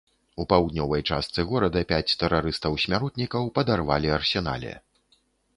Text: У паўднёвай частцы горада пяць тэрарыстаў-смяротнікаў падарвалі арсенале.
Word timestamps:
У 0.43 0.45
паўднёвай 0.53 1.03
частцы 1.09 1.45
горада 1.51 1.83
пяць 1.93 2.15
тэрарыстаў-смяротнікаў 2.23 3.43
падарвалі 3.59 4.07
арсенале. 4.17 4.73